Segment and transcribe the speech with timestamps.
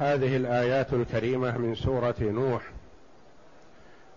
[0.00, 2.62] هذه الآيات الكريمة من سورة نوح.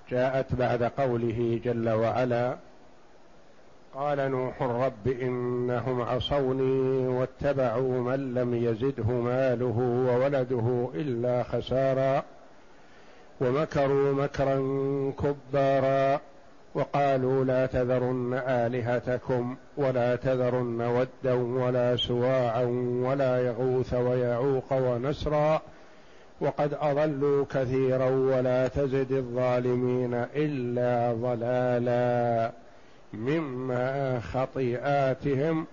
[0.10, 2.58] جاءت بعد قوله جل وعلا
[3.96, 12.24] قال نوح رب إنهم عصوني واتبعوا من لم يزده ماله وولده إلا خسارا
[13.42, 14.58] ومكروا مكرا
[15.20, 16.20] كبارا
[16.76, 22.64] وقالوا لا تذرن آلهتكم ولا تذرن ودا ولا سواعا
[23.04, 25.62] ولا يغوث ويعوق ونسرا.
[26.44, 32.52] وقد أضلوا كثيرا ولا تزد الظالمين إلا ضلالا
[33.14, 35.66] مما خطيئاتهم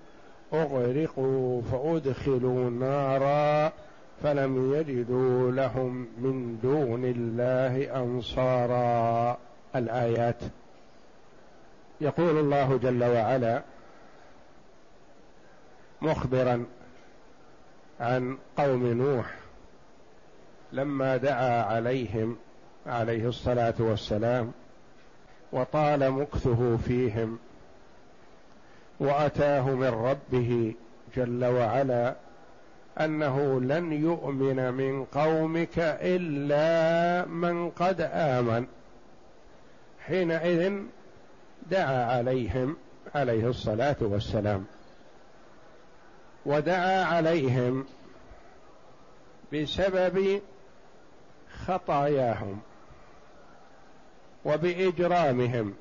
[0.53, 3.73] أغرقوا فأدخلوا نارا
[4.23, 9.39] فلم يجدوا لهم من دون الله انصارا.
[9.77, 10.41] الآيات.
[12.01, 13.63] يقول الله جل وعلا
[16.03, 16.64] مخبرا
[18.01, 19.39] عن قوم نوح
[20.73, 22.36] لما دعا عليهم
[22.86, 24.53] عليه الصلاة والسلام
[25.53, 27.39] وطال مكثه فيهم
[29.01, 30.75] وأتاه من ربه
[31.17, 32.14] جل وعلا
[33.01, 38.67] أنه لن يؤمن من قومك إلا من قد آمن.
[40.07, 40.73] حينئذ
[41.70, 42.77] دعا عليهم
[43.14, 44.64] عليه الصلاة والسلام
[46.47, 47.85] ودعا عليهم
[49.53, 50.41] بسبب
[51.67, 52.61] خطاياهم
[54.45, 55.75] وبإجرامهم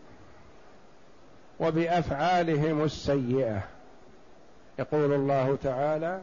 [1.60, 3.64] وبأفعالهم السيئة.
[4.80, 6.22] يقول الله تعالى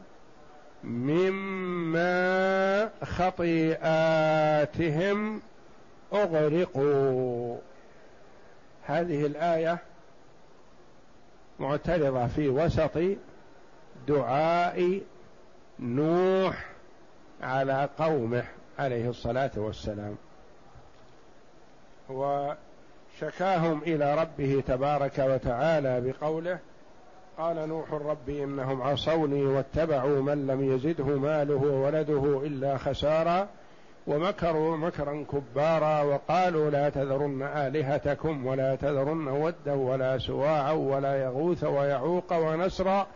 [0.84, 3.82] مما خطيئاتهم
[6.12, 7.58] اغرقوا.
[8.86, 9.78] هذه الآية
[11.58, 12.98] معترضة في وسط
[14.08, 15.00] دعاء
[15.78, 16.66] نوح
[17.42, 18.44] على قومه.
[18.78, 20.16] عليه الصلاة والسلام.
[22.10, 26.58] وشكاهم إلى ربه تبارك وتعالى بقوله
[27.38, 33.48] قال نوح رب إنهم عصوني واتبعوا من لم يزده ماله وولده إلا خسارا
[34.06, 42.32] ومكروا مكرا كبارا وقالوا لا تذرن آلهتكم ولا تذرن ودا ولا سواعا ولا يغوث ويعوق
[42.32, 43.06] ونسرا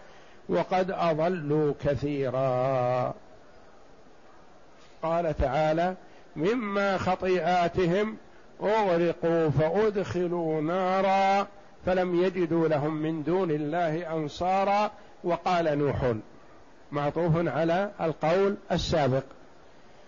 [0.48, 3.14] وقد أضلوا كثيرا.
[5.02, 5.94] قال تعالى
[6.36, 8.16] مما خطيئاتهم
[8.62, 11.46] أغرقوا فأدخلوا نارا
[11.86, 14.90] فلم يجدوا لهم من دون الله أنصارا
[15.24, 16.14] وقال نوح
[16.92, 19.22] معطوف على القول السابق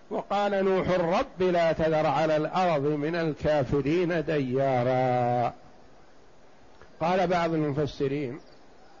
[0.09, 5.53] وقال نوح رب لا تذر على الأرض من الكافرين ديارا
[7.01, 8.39] قال بعض المفسرين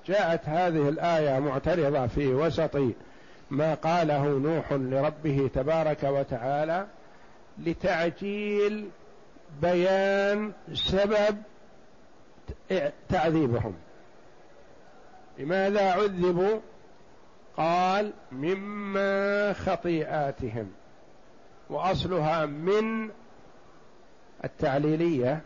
[0.07, 2.77] جاءت هذه الآية معترضة في وسط
[3.53, 6.87] ما قاله نوح لربه تبارك وتعالى
[7.57, 8.89] لتعجيل
[9.61, 11.37] بيان سبب
[13.09, 13.75] تعذيبهم.
[15.37, 16.59] لماذا عذبوا؟
[17.57, 20.71] قال مما خطيئاتهم.
[21.69, 23.09] وأصلها من
[24.45, 25.41] التعليلية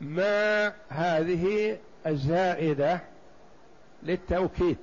[0.00, 3.00] ما هذه الزائدة
[4.02, 4.78] للتوكيد.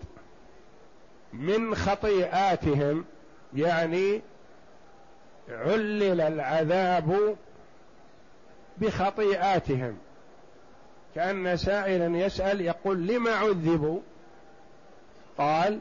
[1.40, 3.06] من خطيئاتهم
[3.56, 4.22] يعني
[5.50, 7.36] علل العذاب
[8.78, 9.98] بخطيئاتهم.
[11.16, 14.00] كأن سائلا يسأل يقول لما عذبوا؟
[15.38, 15.80] قال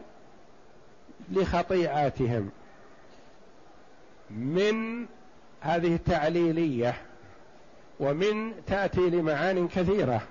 [1.33, 2.51] لخطيئاتهم.
[4.31, 5.07] من
[5.61, 6.95] هذه تعليليه
[8.01, 10.23] ومن تأتي لمعان كثيرة.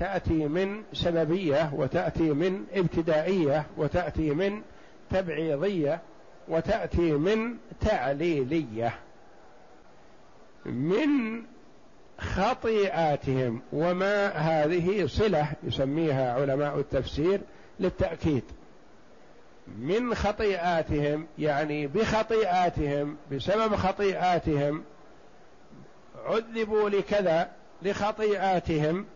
[0.00, 4.62] تأتي من سببية وتأتي من ابتدائية وتأتي من
[5.10, 6.00] تبعيضية
[6.48, 8.94] وتأتي من تعليلية.
[10.64, 11.42] من
[12.18, 17.40] خطيئاتهم وما هذه صلة يسميها علماء التفسير
[17.80, 18.44] للتأكيد.
[19.78, 24.84] من خطيئاتهم يعني بخطيئاتهم بسبب خطيئاتهم
[26.24, 27.50] عذبوا لكذا
[27.82, 29.06] لخطيئاتهم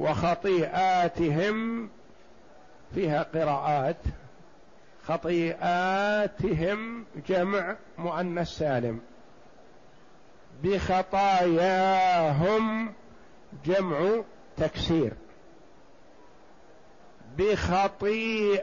[0.00, 1.88] وخطيئاتهم
[2.94, 3.96] فيها قراءات
[5.04, 9.00] خطيئاتهم جمع مؤنث سالم.
[10.62, 12.92] بخطاياهم
[13.64, 14.22] جمع
[14.56, 15.12] تكسير.
[17.38, 18.62] بخطيئتهم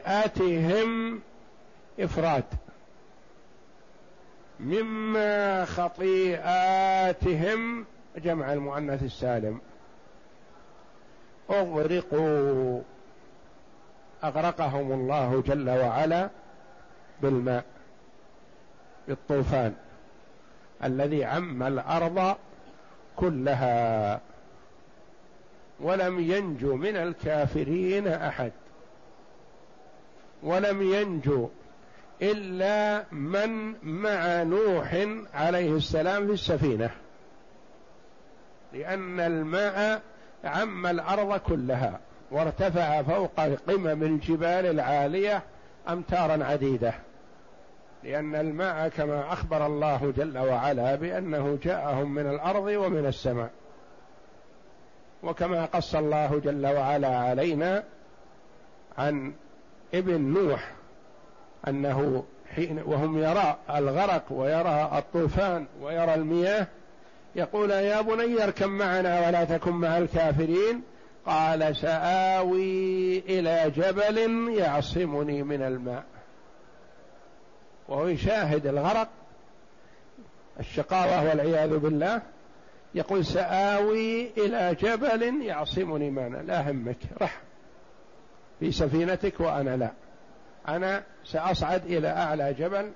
[2.00, 2.44] إفراد.
[4.60, 6.66] مما خطيئاتهم
[8.16, 9.60] جمع المؤنث السالم.
[11.50, 12.82] أغرقوا.
[14.24, 16.30] أغرقهم الله جل وعلا
[17.22, 17.64] بالماء
[19.08, 19.74] بالطوفان
[20.84, 22.36] الذي عم الأرض
[23.16, 24.20] كلها.
[25.80, 28.52] ولم ينجو من الكافرين أحد.
[30.42, 31.48] ولم ينجو
[32.22, 36.90] إلا من مع نوح عليه السلام في السفينة
[38.72, 40.02] لأن الماء
[40.44, 42.00] عم الأرض كلها
[42.30, 45.42] وارتفع فوق قمم الجبال العالية
[45.88, 46.94] أمتارا عديدة.
[48.04, 53.50] لأن الماء كما أخبر الله جل وعلا بأنه جاءهم من الأرض ومن السماء.
[55.22, 57.84] وكما قص الله جل وعلا علينا
[58.98, 59.32] عن
[59.94, 60.72] ابن نوح
[61.68, 62.24] أنه
[62.54, 66.66] حين وهم يرى الغرق ويرى الطوفان ويرى المياه
[67.36, 70.82] يقول يا بني اركب معنا ولا تكن مع الكافرين.
[71.26, 76.04] قال سآوي إلى جبل يعصمني من الماء.
[77.88, 79.08] وهو يشاهد الغرق
[80.60, 82.22] الشقاوة والعياذ بالله.
[82.94, 87.40] يقول سآوي إلى جبل يعصمني مانا لا همك رح.
[88.60, 89.90] في سفينتك وأنا لا.
[90.68, 92.90] أنا سأصعد إلى أعلى جبل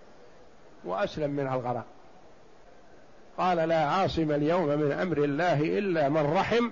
[0.85, 1.85] وأسلم من الغرق.
[3.39, 6.71] قال لا عاصم اليوم من أمر الله إلا من رحم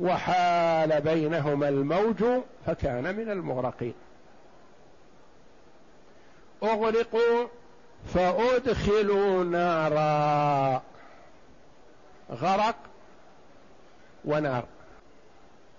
[0.00, 2.24] وحال بينهما الموج
[2.66, 3.94] فكان من المغرقين.
[6.62, 7.46] أغرقوا
[8.14, 10.82] فأدخلوا نارا.
[12.30, 12.76] غرق
[14.24, 14.64] ونار.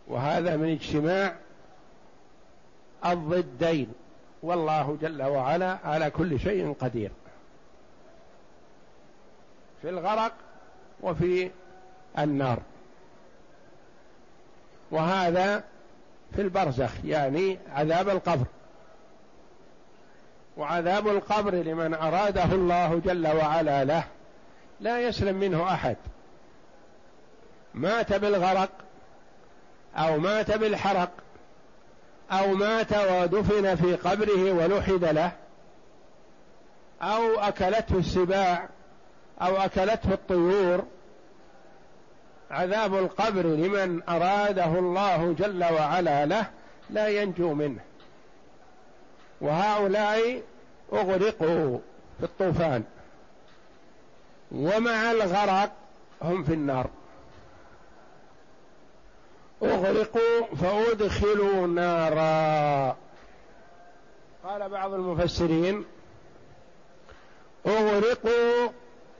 [0.07, 1.35] وهذا من اجتماع
[3.05, 3.93] الضدين.
[4.43, 7.11] والله جل وعلا على كل شيء قدير.
[9.81, 10.31] في الغرق
[11.01, 11.51] وفي
[12.19, 12.59] النار.
[14.91, 15.63] وهذا
[16.35, 18.45] في البرزخ يعني عذاب القبر.
[20.57, 24.03] وعذاب القبر لمن أراده الله جل وعلا له
[24.79, 25.95] لا يسلم منه أحد.
[27.73, 28.69] مات بالغرق
[29.95, 31.09] أو مات بالحرق
[32.31, 35.31] أو مات ودفن في قبره ولحد له
[37.01, 38.69] أو أكلته السباع
[39.41, 40.83] أو أكلته الطيور
[42.51, 46.47] عذاب القبر لمن أراده الله جل وعلا له
[46.89, 47.79] لا ينجو منه.
[49.41, 50.41] وهؤلاء
[50.93, 51.79] أغرقوا
[52.19, 52.83] في الطوفان.
[54.51, 55.71] ومع الغرق
[56.21, 56.89] هم في النار.
[59.63, 62.95] أغرقوا فأدخلوا نارا.
[64.43, 65.85] قال بعض المفسرين
[67.65, 68.69] أغرقوا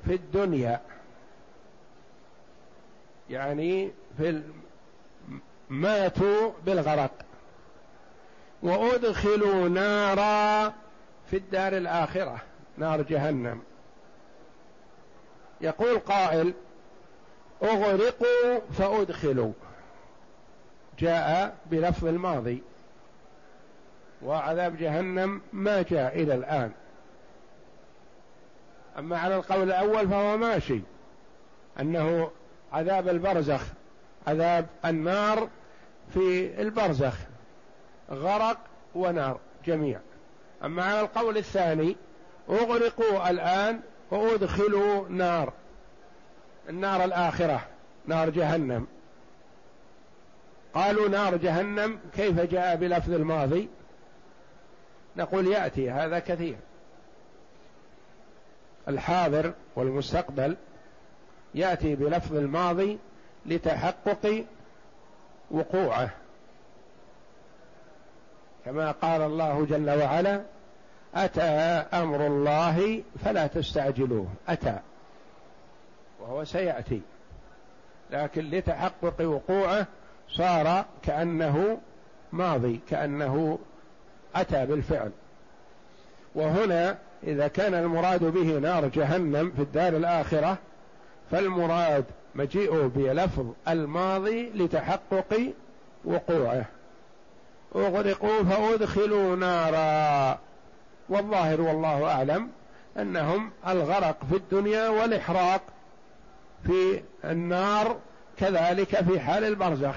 [0.07, 0.81] في الدنيا.
[3.29, 4.43] يعني في
[5.69, 7.11] ماتوا بالغرق.
[8.63, 10.73] وأدخلوا نارا
[11.29, 12.41] في الدار الآخرة
[12.77, 13.61] نار جهنم.
[15.61, 16.53] يقول قائل
[17.63, 19.51] أغرقوا فأدخلوا.
[20.99, 22.63] جاء بلفظ الماضي.
[24.23, 26.71] وعذاب جهنم ما جاء إلى الآن.
[28.98, 30.82] أما على القول الأول فهو ماشي.
[31.80, 32.32] أنه
[32.74, 33.62] عذاب البرزخ
[34.27, 35.50] عذاب النار
[36.13, 37.16] في البرزخ.
[38.12, 38.58] غرق
[38.96, 40.00] ونار جميع.
[40.63, 41.96] أما على القول الثاني
[42.50, 43.80] أغرقوا الآن
[44.12, 45.54] وأدخلوا نار.
[46.70, 47.62] النار الآخرة
[48.06, 48.88] نار جهنم.
[50.74, 53.70] قالوا نار جهنم كيف جاء بلفظ الماضي؟
[55.16, 56.58] نقول يأتي هذا كثير.
[58.88, 60.56] الحاضر والمستقبل
[61.56, 62.98] يأتي بلفظ الماضي
[63.46, 64.46] لتحقق
[65.51, 66.10] وقوعه.
[68.65, 70.41] كما قال الله جل وعلا
[71.15, 71.41] أتى
[71.94, 74.27] أمر الله فلا تستعجلوه.
[74.48, 74.79] أتى
[76.20, 77.01] وهو سيأتي.
[78.12, 79.88] لكن لتحقق وقوعه
[80.29, 81.77] صار كأنه
[82.32, 83.60] ماضي كأنه
[84.36, 85.12] أتى بالفعل.
[86.36, 90.57] وهنا إذا كان المراد به نار جهنم في الدار الآخرة
[91.31, 92.05] فالمراد
[92.36, 95.53] مجيء بلفظ الماضي لتحقق
[96.05, 96.65] وقوعه.
[97.75, 100.39] أغرقوا فأدخلوا نارا.
[101.09, 102.50] والظاهر والله أعلم
[102.97, 105.62] أنهم الغرق في الدنيا والإحراق
[106.65, 107.97] في النار
[108.38, 109.95] كذلك في حال البرزخ.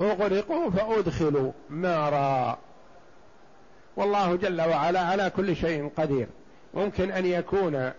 [0.00, 2.58] أغرقوا فأدخلوا نارا.
[3.98, 6.26] والله جل وعلا على كل شيء قدير.
[6.74, 7.92] ممكن أن يكون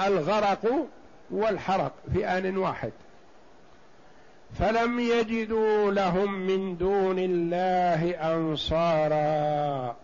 [0.00, 0.88] الغرق
[1.30, 2.92] والحرق في آن واحد.
[4.58, 9.96] فلم يجدوا لهم من دون الله أنصارا.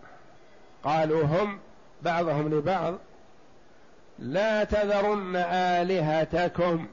[0.83, 1.59] قالوا هم
[2.01, 2.95] بعضهم لبعض
[4.19, 6.87] لا تذرن آلهتكم.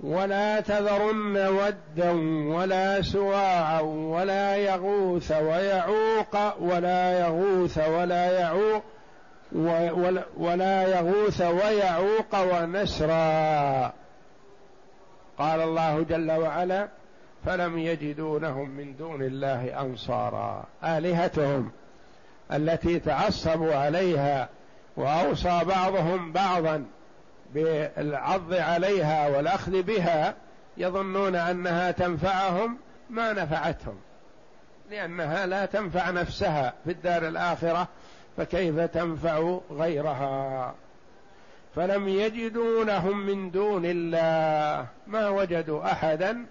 [0.00, 2.10] ولا تذرن ودا
[2.56, 8.82] ولا سواعا ولا يغوث ويعوق ولا يغوث ولا يعوق
[10.36, 13.92] ولا يغوث ويعوق ونسرا.
[15.38, 16.88] قال الله جل وعلا
[17.46, 20.64] فلم يجدوا لهم من دون الله أنصارا.
[20.84, 21.70] آلهتهم
[22.52, 24.48] التي تعصبوا عليها
[24.96, 26.84] وأوصى بعضهم بعضا
[27.56, 30.34] بالعض عليها والأخذ بها
[30.76, 32.78] يظنون أنها تنفعهم
[33.10, 33.96] ما نفعتهم.
[34.90, 37.88] لأنها لا تنفع نفسها في الدار الآخرة
[38.36, 40.74] فكيف تنفع غيرها؟
[41.76, 44.86] فلم يجدوا لهم من دون الله.
[45.06, 46.46] ما وجدوا أحدا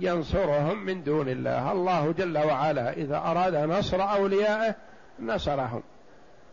[0.00, 1.72] ينصرهم من دون الله.
[1.72, 4.74] الله جل وعلا إذا أراد نصر أوليائه
[5.20, 5.82] نصرهم.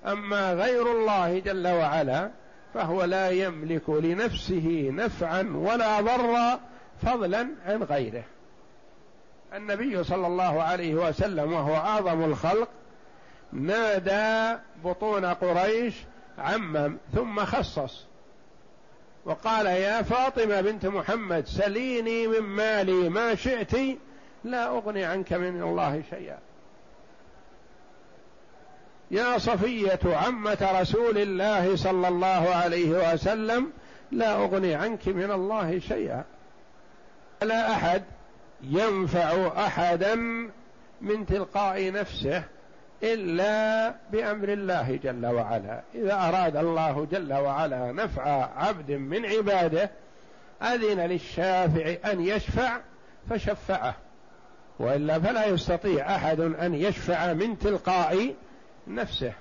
[0.06, 2.30] أما غير الله جل وعلا
[2.74, 6.60] فهو لا يملك لنفسه نفعا ولا ضرا
[7.02, 8.24] فضلا عن غيره.
[9.54, 12.70] النبي صلى الله عليه وسلم وهو أعظم الخلق
[13.52, 15.94] نادى بطون قريش
[16.38, 18.06] عمم ثم خصص
[19.26, 23.98] وقال يا فاطمة بنت محمد سليني من مالي ما شئت
[24.44, 26.40] لا أغني عنك من الله شيئا.
[29.14, 33.72] يا صفية عمة رسول الله صلى الله عليه وسلم
[34.12, 36.24] لا أغني عنك من الله شيئا.
[37.42, 38.04] لا أحد
[38.64, 40.16] ينفع أحدا
[41.02, 42.44] من تلقاء نفسه
[43.04, 45.82] إلا بأمر الله جل وعلا.
[45.96, 49.90] إذا أراد الله جل وعلا نفع عبد من عباده
[50.62, 52.78] أذن للشافع أن يشفع
[53.30, 53.96] فشفعه.
[54.80, 58.34] وإلا فلا يستطيع أحد أن يشفع من تلقاء
[58.88, 59.34] نفسه.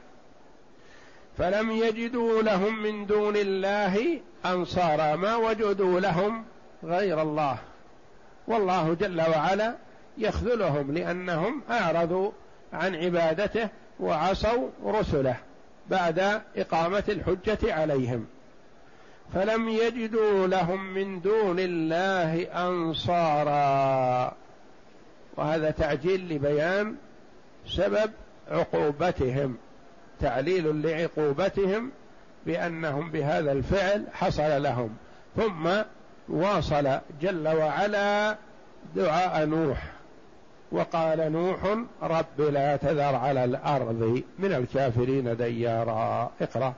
[1.38, 6.44] فلم يجدوا لهم من دون الله أنصارا ما وجدوا لهم
[6.84, 7.58] غير الله.
[8.46, 9.74] والله جل وعلا
[10.18, 12.30] يخذلهم لأنهم أعرضوا
[12.72, 13.68] عن عبادته
[14.00, 15.36] وعصوا رسله
[15.90, 18.26] بعد إقامة الحجة عليهم.
[19.34, 24.34] فلم يجدوا لهم من دون الله أنصارا.
[25.36, 26.96] وهذا تعجيل لبيان
[27.66, 28.10] سبب
[28.52, 29.56] عقوبتهم
[30.20, 31.90] تعليل لعقوبتهم
[32.46, 34.90] بأنهم بهذا الفعل حصل لهم.
[35.36, 35.70] ثم
[36.28, 38.36] واصل جل وعلا
[38.96, 39.92] دعاء نوح
[40.72, 41.58] وقال نوح
[42.02, 46.30] رب لا تذر على الأرض من الكافرين ديارا.
[46.40, 46.74] اقرأ.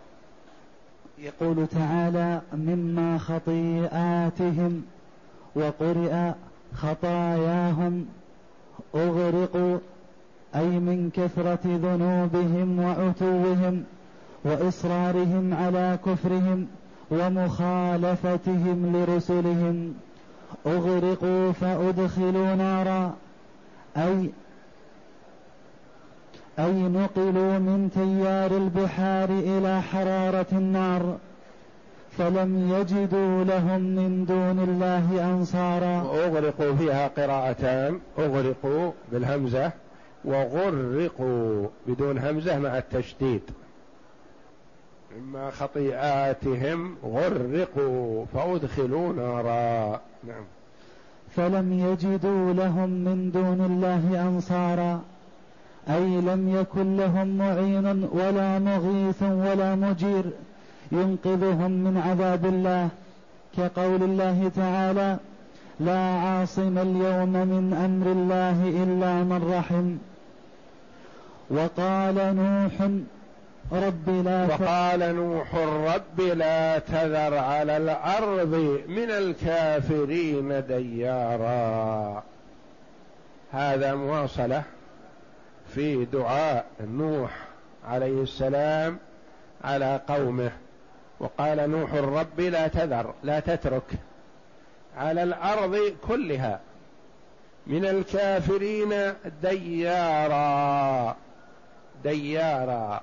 [1.19, 4.85] يقول تعالى مما خطيئاتهم
[5.55, 6.33] وقرئ
[6.75, 8.07] خطاياهم
[8.95, 9.79] اغرقوا
[10.57, 13.85] أي من كثرة ذنوبهم وعتوهم
[14.45, 16.67] وإصرارهم على كفرهم
[17.11, 19.95] ومخالفتهم لرسلهم.
[20.67, 23.15] أغرقوا فأدخلوا نارا.
[23.97, 24.31] أي
[26.59, 31.17] أي نقلوا من تيار البحار إلى حرارة النار.
[32.19, 36.03] فلم يجدوا لهم من دون الله أنصارا.
[36.03, 38.01] وأغرقوا فيها قراءتان.
[38.19, 39.84] أغرقوا بالهمزة.
[40.25, 43.43] وغرقوا بدون همزة مع التشديد.
[45.19, 50.01] مما خطيئاتهم غرقوا فأدخلوا نارا.
[50.25, 50.45] نعم.
[51.37, 55.03] فلم يجدوا لهم من دون الله أنصارا.
[55.89, 60.25] أي لم يكن لهم معين ولا مغيث ولا مجير
[60.93, 62.89] ينقذهم من عذاب الله.
[63.57, 65.19] كقول الله تعالى
[65.81, 70.14] لا عاصم اليوم من أمر الله إلا من رحم.
[71.51, 72.73] وقال نوح
[73.73, 82.23] رب لا وقال نوح رب لا تذر على الأرض من الكافرين ديارا.
[83.53, 84.63] هذا مواصلة
[85.75, 87.31] في دعاء نوح
[87.89, 88.99] عليه السلام
[89.65, 90.53] على قومه.
[91.21, 93.91] وقال نوح رب لا تذر لا تترك
[94.97, 96.61] على الأرض كلها
[97.67, 101.17] من الكافرين ديارا.
[102.05, 103.01] ديارا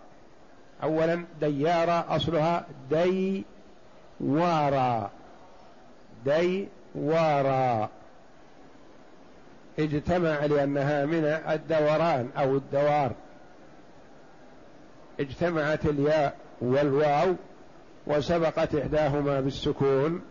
[0.84, 3.43] اولا ديارا أصلها دي
[4.20, 5.10] وارا
[6.25, 7.89] دي وارا
[9.79, 13.12] اجتمع لأنها من الدوران أو الدوار.
[15.20, 17.36] اجتمعت الياء والواو
[18.08, 20.22] وسبقت إحداهما بالسكون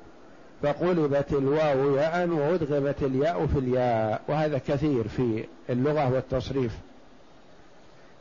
[0.63, 6.79] فقلبت الواو ياء وأدغمت الياء في الياء وهذا كثير في اللغة والتصريف.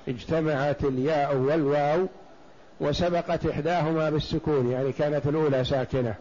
[0.08, 2.08] اجتمعت الياء والواو
[2.80, 6.16] وسبقت إحداهما بالسكون يعني كانت الأولى ساكنة.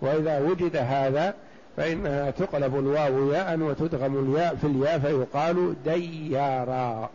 [0.00, 1.34] وإذا وجد هذا
[1.76, 7.10] فإنها تقلب الواو ياء وتدغم الياء في الياء فيقال ديارا.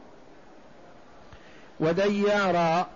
[1.79, 2.87] وديارا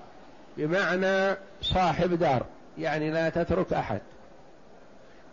[0.57, 2.45] بمعنى صاحب دار
[2.77, 4.01] يعني لا تترك أحد.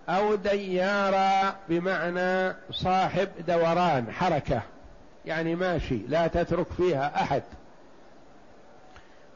[0.08, 4.62] أو ديارا بمعنى صاحب دوران حركة.
[5.26, 7.42] يعني ماشي لا تترك فيها أحد.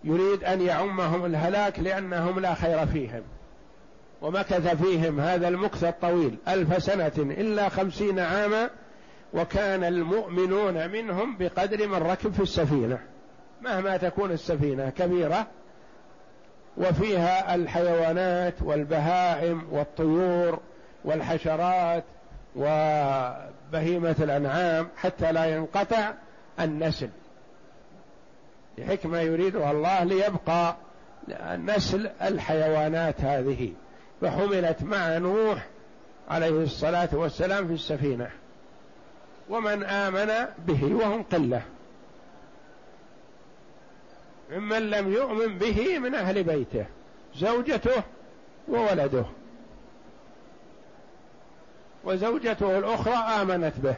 [0.04, 3.22] يريد أن يعمهم الهلاك لأنهم لا خير فيهم.
[4.22, 8.70] ومكث فيهم هذا المكث الطويل ألف سنة إلا خمسين عاما
[9.34, 12.98] وكان المؤمنون منهم بقدر من ركب في السفينة.
[13.62, 15.46] مهما تكون السفينة كبيرة
[16.76, 20.60] وفيها الحيوانات والبهائم والطيور
[21.04, 22.04] والحشرات
[23.70, 26.12] وبهيمة الأنعام حتى لا ينقطع
[26.60, 27.08] النسل.
[28.78, 30.76] لحكمة يريدها الله ليبقى
[31.56, 33.72] نسل الحيوانات هذه.
[34.20, 35.66] فحملت مع نوح
[36.28, 38.30] عليه الصلاة والسلام في السفينة.
[39.48, 40.30] ومن آمن
[40.66, 41.62] به وهم قلة.
[44.50, 46.86] ممن لم يؤمن به من أهل بيته.
[47.36, 48.02] زوجته
[48.68, 49.24] وولده.
[52.04, 53.94] وزوجته الأخرى آمنت به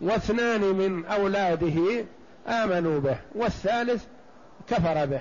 [0.00, 2.04] واثنان من أولاده
[2.48, 4.04] آمنوا به والثالث
[4.68, 5.20] كفر به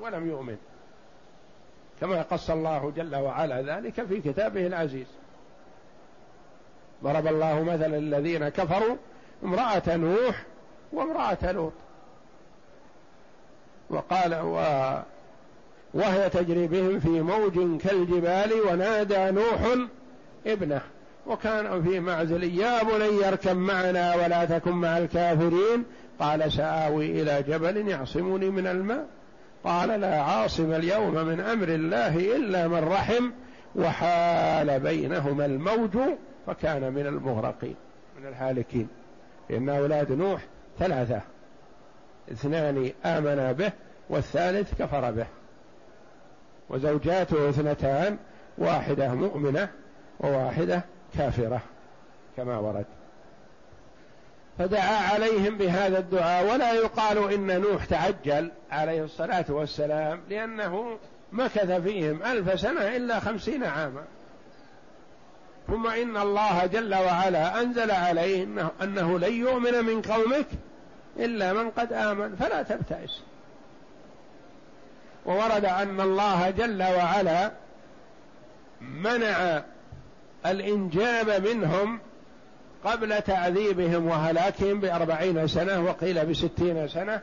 [0.00, 0.56] ولم يؤمن.
[2.00, 5.06] كما قص الله جل وعلا ذلك في كتابه العزيز.
[7.04, 8.96] ضرب الله مثلا الذين كفروا
[9.44, 10.44] امرأة نوح
[10.92, 11.72] وامرأة لوط.
[13.90, 14.54] وقال و
[15.94, 19.76] وهي تجري بهم في موج كالجبال ونادى نوح
[20.46, 20.82] ابنه.
[21.26, 25.84] وكان في معزل يا بني اركب معنا ولا تكن مع الكافرين.
[26.20, 29.06] قال سآوي إلى جبل يعصمني من الماء.
[29.64, 33.30] قال لا عاصم اليوم من أمر الله إلا من رحم.
[33.76, 35.98] وحال بينهما الموج
[36.46, 37.74] فكان من المغرقين
[38.20, 38.88] من الهالكين.
[39.50, 40.40] إن أولاد نوح
[40.78, 41.20] ثلاثة
[42.32, 43.72] اثنان آمنا به
[44.10, 45.26] والثالث كفر به.
[46.70, 48.16] وزوجاته اثنتان
[48.58, 49.68] واحدة مؤمنة
[50.20, 50.84] وواحدة
[51.18, 51.60] كافرة
[52.36, 52.86] كما ورد.
[54.58, 60.98] فدعا عليهم بهذا الدعاء ولا يقال إن نوح تعجل عليه الصلاة والسلام لأنه
[61.32, 64.04] مكث فيهم ألف سنة إلا خمسين عاما.
[65.66, 70.46] ثم إن الله جل وعلا أنزل عليه إنه, أنه لن يؤمن من قومك
[71.16, 73.20] إلا من قد آمن فلا تبتئس.
[75.26, 77.50] وورد أن الله جل وعلا
[78.80, 79.62] منع
[80.46, 81.98] الإنجاب منهم
[82.84, 87.20] قبل تعذيبهم وهلاكهم بأربعين سنة وقيل بستين سنة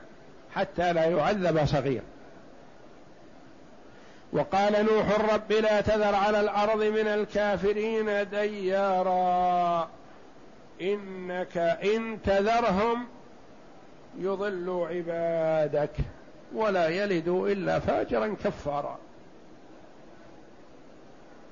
[0.55, 2.01] حتى لا يعذب صغير.
[4.33, 9.89] وقال نوح رب لا تذر على الأرض من الكافرين ديارا
[10.81, 13.07] إنك إن تذرهم
[14.19, 15.91] يضل عبادك
[16.53, 18.97] ولا يلدوا إلا فاجرا كفارا.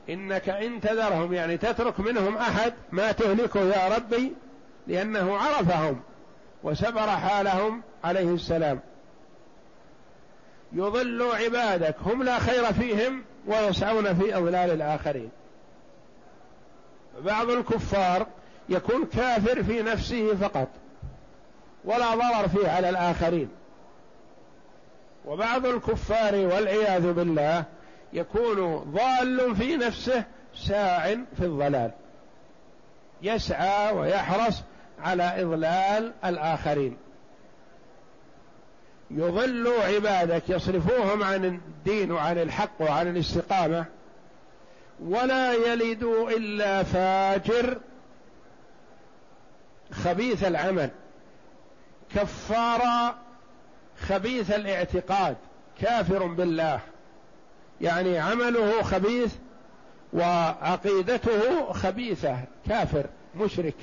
[0.09, 4.33] إنك إن تذرهم يعني تترك منهم أحد ما تهلكه يا ربي
[4.87, 6.01] لأنه عرفهم
[6.63, 8.79] وسبر حالهم عليه السلام.
[10.73, 15.29] يضل عبادك هم لا خير فيهم ويسعون في أضلال الآخرين.
[17.21, 18.27] بعض الكفار
[18.69, 20.67] يكون كافر في نفسه فقط
[21.85, 23.49] ولا ضرر فيه على الآخرين.
[25.25, 27.63] وبعض الكفار والعياذ بالله
[28.15, 30.23] يكون ضال في نفسه
[30.55, 31.91] ساع في الضلال.
[33.21, 34.61] يسعى ويحرص
[34.99, 36.97] على إضلال الآخرين.
[39.11, 43.85] يضل عبادك يصرفوهم عن الدين وعن الحق وعن الاستقامة.
[45.03, 46.03] ولا يلد
[46.37, 47.77] إلا فاجر.
[49.91, 50.89] خبيث العمل.
[52.15, 53.15] كفار
[54.07, 55.35] خبيث الاعتقاد.
[55.81, 56.79] كافر بالله.
[57.81, 59.35] يعني عمله خبيث
[60.13, 62.37] وعقيدته خبيثة
[62.69, 63.75] كافر مشرك.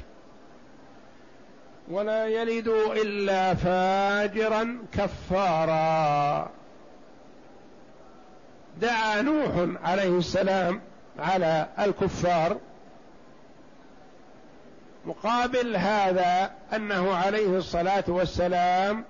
[1.90, 6.50] ولا يلد إلا فاجرا كفارا.
[8.80, 10.80] دعا نوح عليه السلام
[11.18, 12.58] على الكفار
[15.04, 19.04] مقابل هذا أنه عليه الصلاة والسلام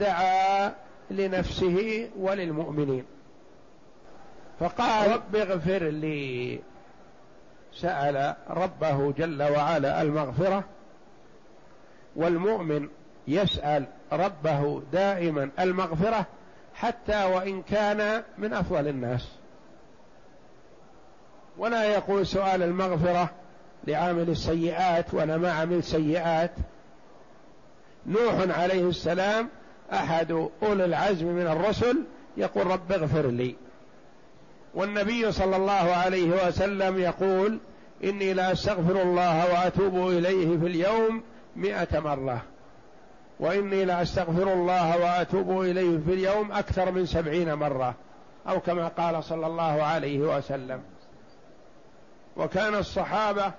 [0.00, 0.74] دعا
[1.10, 3.04] لنفسه وللمؤمنين.
[4.60, 6.60] فقال رب اغفر لي.
[7.74, 10.64] سأل ربه جل وعلا المغفرة
[12.16, 12.88] والمؤمن
[13.28, 16.26] يسأل ربه دائما المغفرة
[16.74, 19.28] حتى وإن كان من أفضل الناس.
[21.58, 23.30] ولا يقول سؤال المغفرة
[23.86, 26.52] لعامل السيئات وأنا ما عمل سيئات.
[28.06, 29.48] نوح عليه السلام
[29.92, 32.04] أحد أولي العزم من الرسل
[32.36, 33.56] يقول رب اغفر لي.
[34.76, 37.58] والنبي صلى الله عليه وسلم يقول
[38.04, 41.22] إني لا أستغفر الله وأتوب إليه في اليوم
[41.56, 42.42] مئة مرة.
[43.40, 47.94] وإني لا أستغفر الله وأتوب إليه في اليوم أكثر من سبعين مرة.
[48.48, 50.80] أو كما قال صلى الله عليه وسلم.
[52.36, 53.52] وكان الصحابة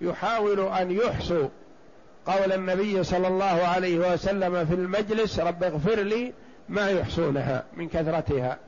[0.00, 1.48] يحاول أن يحصوا
[2.26, 6.32] قول النبي صلى الله عليه وسلم في المجلس رب اغفر لي
[6.68, 8.58] ما يحصونها من كثرتها.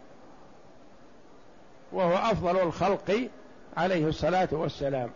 [1.95, 3.29] وهو أفضل الخلق
[3.77, 5.11] عليه الصلاة والسلام.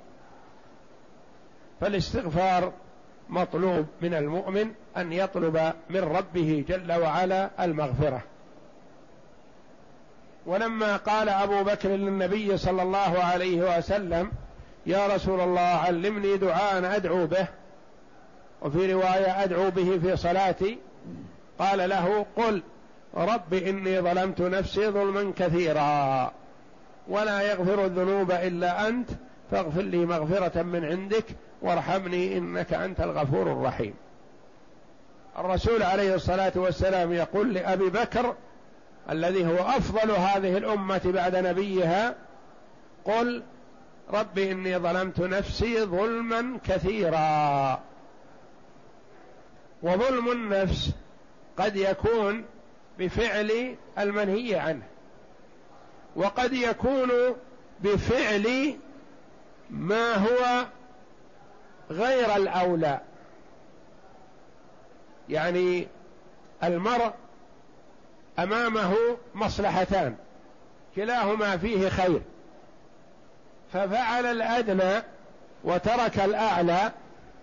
[1.80, 2.72] فالاستغفار
[3.28, 8.22] مطلوب من المؤمن أن يطلب من ربه جل وعلا المغفرة.
[10.46, 14.30] ولما قال أبو بكر للنبي صلى الله عليه وسلم
[14.86, 17.46] يا رسول الله علمني دعاء أدعو به.
[18.62, 20.78] وفي رواية أدعو به في صلاتي.
[21.58, 22.62] قال له قل
[23.14, 26.32] رب إني ظلمت نفسي ظلما كثيرا.
[27.08, 29.10] ولا يغفر الذنوب إلا أنت
[29.50, 31.24] فاغفر لي مغفرة من عندك
[31.62, 33.94] وارحمني إنك أنت الغفور الرحيم.
[35.38, 38.34] الرسول عليه الصلاة والسلام يقول لأبي بكر
[39.10, 42.14] الذي هو أفضل هذه الأمة بعد نبيها
[43.04, 43.42] قل
[44.10, 47.80] رب إني ظلمت نفسي ظلما كثيرا.
[49.82, 50.90] وظلم النفس
[51.58, 52.44] قد يكون
[52.98, 54.82] بفعل المنهي عنه.
[56.18, 57.10] وقد يكون
[57.80, 58.76] بفعل
[59.70, 60.66] ما هو
[61.90, 63.00] غير الأولى.
[65.28, 65.88] يعني
[66.64, 67.12] المرء
[68.38, 68.94] أمامه
[69.34, 70.16] مصلحتان
[70.96, 72.20] كلاهما فيه خير.
[73.72, 75.02] ففعل الأدنى
[75.64, 76.92] وترك الأعلى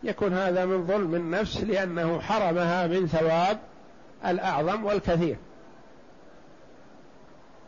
[0.04, 3.60] يكون هذا من ظلم النفس لأنه حرمها من ثواب
[4.26, 5.38] الأعظم والكثير.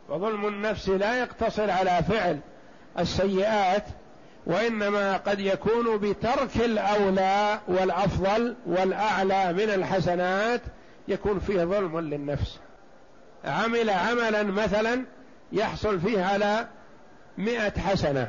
[0.08, 2.38] وظلم النفس لا يقتصر على فعل
[2.98, 3.84] السيئات
[4.46, 10.60] وإنما قد يكون بترك الأولى والأفضل والأعلى من الحسنات
[11.08, 12.58] يكون فيه ظلم للنفس.
[13.44, 15.04] عمل عملا مثلا
[15.52, 16.66] يحصل فيه على
[17.38, 18.28] مئة حسنة.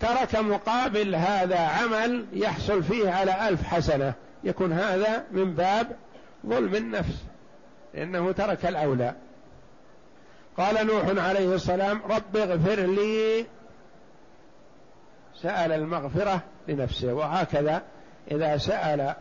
[0.00, 4.14] ترك مقابل هذا عمل يحصل فيه على ألف حسنة.
[4.44, 5.96] يكون هذا من باب
[6.46, 7.24] ظلم النفس.
[7.94, 9.14] لأنه ترك الأولى.
[10.58, 13.46] قال نوح عليه السلام رب اغفر لي.
[15.42, 17.82] سأل المغفرة لنفسه وهكذا
[18.30, 19.14] إذا سأل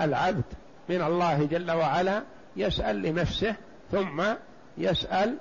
[0.00, 0.44] العبد
[0.88, 2.22] من الله جل وعلا
[2.56, 3.54] يسأل لنفسه
[3.92, 4.22] ثم
[4.78, 5.36] يسأل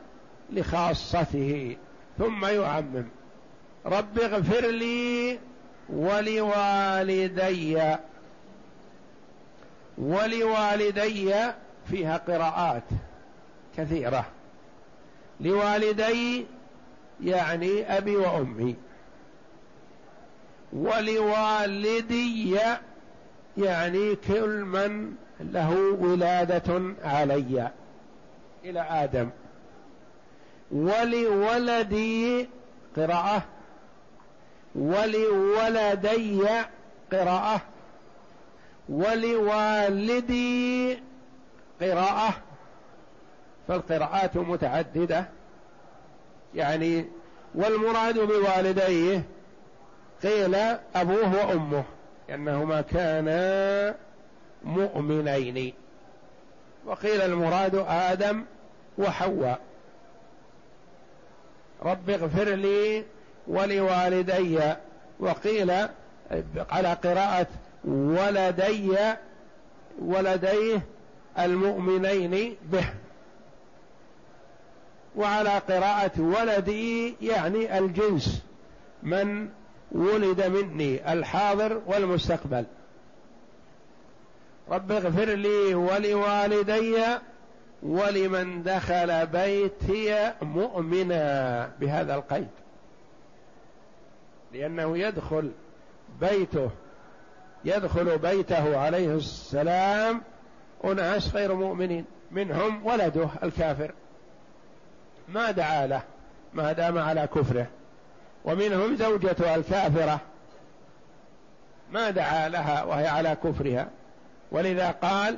[0.53, 1.77] لخاصته
[2.17, 3.05] ثم يعمم.
[3.85, 5.39] رب اغفر لي
[5.89, 7.95] ولوالدي.
[9.97, 11.33] ولوالدي
[11.89, 12.83] فيها قراءات
[13.77, 14.25] كثيرة.
[15.39, 16.45] لوالدي
[17.23, 18.75] يعني أبي وأمي.
[20.73, 22.59] ولوالدي
[23.57, 27.71] يعني كل من له ولادة علي
[28.65, 29.29] إلى آدم.
[30.71, 32.49] ولولدي
[32.97, 33.43] قراءة.
[34.75, 36.41] ولولدي
[37.11, 37.61] قراءة.
[38.89, 40.35] ولوالدي
[41.81, 42.33] قراءة.
[43.67, 45.25] فالقراءات متعددة.
[46.55, 47.05] يعني
[47.55, 49.23] والمراد بوالديه
[50.23, 50.55] قيل
[50.95, 51.83] أبوه وأمه
[52.29, 53.95] لأنهما كانا
[54.63, 55.73] مؤمنين.
[56.85, 58.43] وقيل المراد آدم
[58.97, 59.59] وحواء.
[61.83, 63.05] رب اغفر لي
[63.47, 64.59] ولوالدي.
[65.19, 65.71] وقيل
[66.71, 67.47] على قراءة
[67.85, 68.97] ولدي
[70.01, 70.81] ولديه
[71.39, 72.85] المؤمنين به.
[75.17, 78.43] وعلى قراءة ولدي يعني الجنس.
[79.03, 79.49] من
[79.91, 82.65] ولد مني الحاضر والمستقبل.
[84.69, 86.95] رب اغفر لي ولوالدي
[87.83, 92.47] ولمن دخل بيتي مؤمنا بهذا القيد.
[94.53, 95.51] لأنه يدخل
[96.21, 96.69] بيته
[97.65, 100.21] يدخل بيته عليه السلام
[100.85, 103.91] أناس غير مؤمنين منهم ولده الكافر.
[105.27, 106.01] ما دعا له
[106.53, 107.67] ما دام على كفره.
[108.45, 110.19] ومنهم زوجته الكافرة
[111.91, 113.87] ما دعا لها وهي على كفرها.
[114.51, 115.37] ولذا قال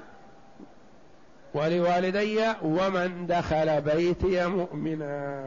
[1.54, 5.43] ولوالدي ومن دخل بيتي مؤمنا.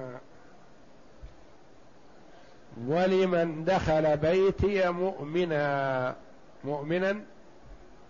[2.87, 6.15] ولمن دخل بيتي مؤمنا.
[6.65, 7.21] مؤمنا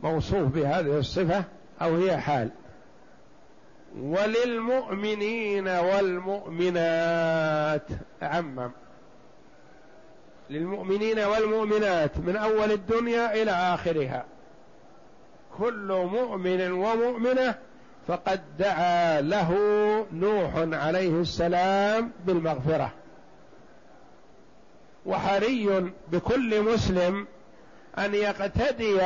[0.01, 1.45] موصوف بهذه الصفة
[1.83, 2.51] أو هي حال.
[3.99, 7.13] وللمؤمنين والمؤمنات.
[8.23, 8.71] عمم
[10.51, 14.25] للمؤمنين والمؤمنات من أول الدنيا إلى آخرها.
[15.59, 17.55] كل مؤمن ومؤمنة
[18.09, 19.51] فقد دعا له
[20.13, 22.93] نوح عليه السلام بالمغفرة.
[25.07, 27.27] وحري بكل مسلم
[27.99, 29.01] أن يقتدي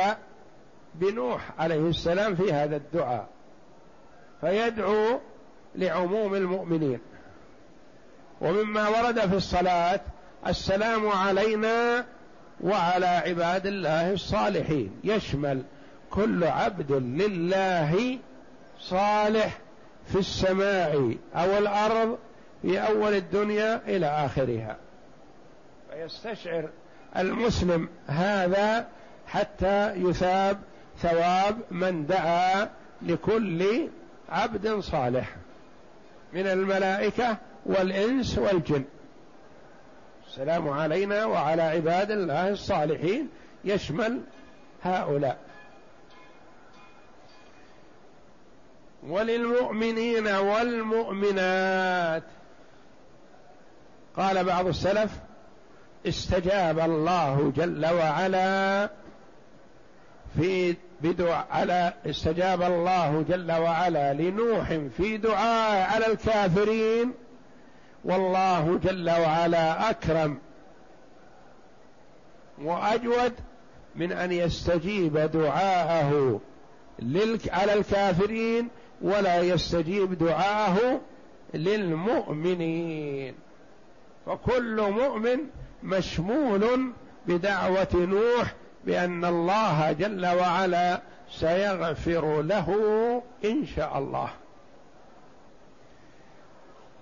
[0.95, 3.27] بنوح عليه السلام في هذا الدعاء.
[4.41, 5.19] فيدعو
[5.75, 6.99] لعموم المؤمنين.
[8.41, 10.01] ومما ورد في الصلاة
[10.47, 12.05] السلام علينا
[12.61, 14.91] وعلى عباد الله الصالحين.
[15.03, 15.63] يشمل
[16.11, 18.19] كل عبد لله
[18.79, 19.57] صالح
[20.05, 22.17] في السماء أو الأرض
[22.61, 24.77] في أول الدنيا إلى آخرها.
[25.91, 26.69] فيستشعر
[27.17, 28.87] المسلم هذا
[29.27, 30.57] حتى يثاب
[31.01, 32.69] ثواب من دعا
[33.01, 33.89] لكل
[34.29, 35.35] عبد صالح
[36.33, 38.83] من الملائكة والإنس والجن.
[40.27, 43.29] السلام علينا وعلى عباد الله الصالحين.
[43.63, 44.21] يشمل
[44.83, 45.37] هؤلاء.
[49.07, 52.23] وللمؤمنين والمؤمنات.
[54.17, 55.11] قال بعض السلف
[56.07, 58.89] استجاب الله جل وعلا
[60.37, 67.13] في بدعاء على استجاب الله جل وعلا لنوح في دعاء على الكافرين
[68.05, 70.37] والله جل وعلا أكرم
[72.61, 73.33] وأجود
[73.95, 76.39] من أن يستجيب دعاءه
[77.49, 78.67] على الكافرين
[79.01, 81.01] ولا يستجيب دعاءه
[81.53, 83.35] للمؤمنين.
[84.25, 85.37] فكل مؤمن
[85.83, 86.91] مشمول
[87.27, 88.53] بدعوة نوح
[88.85, 92.69] بأن الله جل وعلا سيغفر له
[93.45, 94.29] إن شاء الله.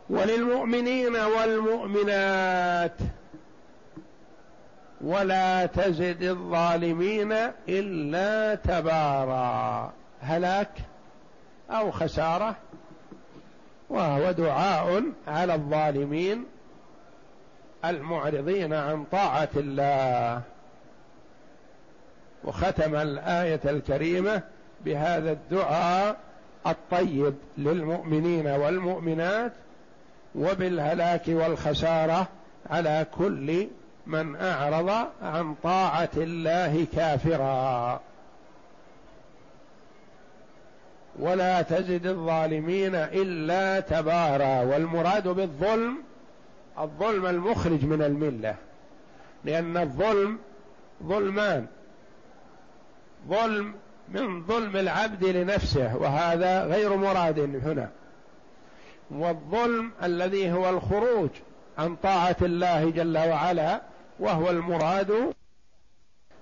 [0.10, 2.98] وللمؤمنين والمؤمنات
[5.02, 7.32] ولا تزد الظالمين
[7.69, 9.93] إلا تبارا.
[10.22, 10.72] هلاك
[11.72, 12.56] أو خسارة
[13.89, 16.46] وهو دعاء على الظالمين
[17.86, 20.41] المعرضين عن طاعة الله.
[22.44, 24.42] وختم الآية الكريمة
[24.86, 26.18] بهذا الدعاء
[26.68, 29.52] الطيب للمؤمنين والمؤمنات
[30.36, 32.28] وبالهلاك والخسارة
[32.70, 33.68] على كل
[34.08, 38.02] من أعرض عن طاعة الله كافرا.
[41.20, 44.62] ولا تزد الظالمين إلا تبارا.
[44.62, 45.98] والمراد بالظلم
[46.80, 48.56] الظلم المخرج من الملة
[49.46, 50.40] لأن الظلم
[51.04, 51.68] ظلمان.
[53.30, 53.74] ظلم
[54.10, 57.90] من ظلم العبد لنفسه وهذا غير مراد هنا.
[59.12, 61.30] والظلم الذي هو الخروج
[61.78, 63.82] عن طاعة الله جل وعلا
[64.20, 65.34] وهو المراد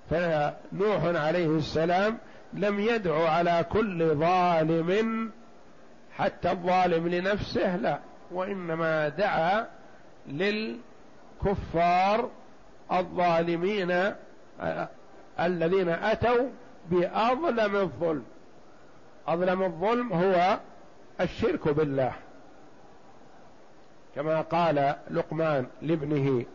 [0.10, 2.18] فنوح عليه السلام
[2.54, 5.32] لم يدعو على كل ظالم
[6.18, 8.00] حتى الظالم لنفسه لا
[8.32, 9.68] وإنما دعا
[10.28, 12.30] للكفار
[12.92, 14.14] الظالمين
[15.40, 16.50] الذين أتوا
[16.90, 18.24] بأظلم الظلم.
[19.28, 20.60] أظلم الظلم هو
[21.22, 22.14] الشرك بالله.
[24.16, 26.46] كما قال لقمان لابنه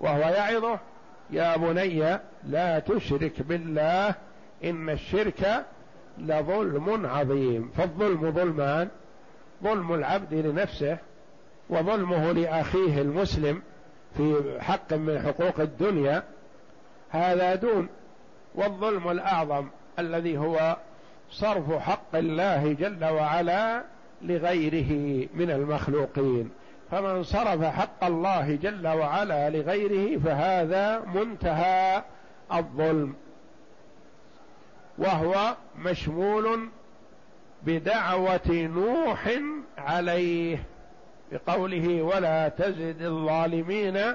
[0.00, 0.78] وهو يعظه
[1.30, 4.14] يا بني لا تشرك بالله
[4.64, 5.64] إن الشرك
[6.18, 7.70] لظلم عظيم.
[7.76, 8.88] فالظلم ظلمان
[9.62, 10.98] ظلم العبد لنفسه
[11.68, 13.62] وظلمه لأخيه المسلم
[14.16, 16.22] في حق من حقوق الدنيا.
[17.10, 17.88] هذا دون
[18.54, 19.66] والظلم الأعظم
[19.98, 20.76] الذي هو
[21.30, 23.82] صرف حق الله جل وعلا
[24.22, 26.50] لغيره من المخلوقين.
[26.90, 32.02] فمن صرف حق الله جل وعلا لغيره فهذا منتهى
[32.52, 33.14] الظلم.
[34.98, 36.68] وهو مشمول
[37.62, 39.28] بدعوة نوح
[39.78, 40.62] عليه
[41.32, 44.14] بقوله ولا تزد الظالمين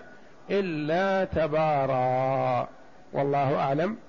[0.50, 2.67] إلا تبارا.
[3.13, 3.98] والله أعلم